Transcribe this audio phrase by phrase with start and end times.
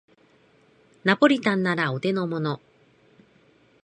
[1.03, 2.59] ナポリタンならお手のもの